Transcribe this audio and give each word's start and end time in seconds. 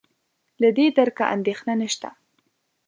له 0.61 0.69
دې 0.77 0.85
درکه 0.97 1.23
اندېښنه 1.35 1.73
نشته. 1.81 2.09